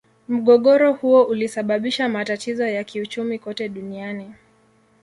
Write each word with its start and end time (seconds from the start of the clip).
Mgogoro 0.27 0.93
huo 0.93 1.23
ulisababisha 1.23 2.09
matatizo 2.09 2.67
ya 2.67 2.83
kiuchumi 2.83 3.39
kote 3.39 3.69
duniani. 3.69 4.33